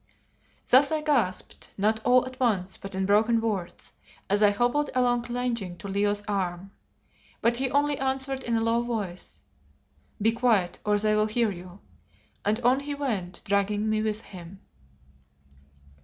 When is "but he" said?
7.39-7.69